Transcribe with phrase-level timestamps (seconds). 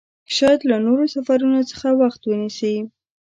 [0.35, 2.75] شاید له نورو سفرونو څخه وخت ونیسي.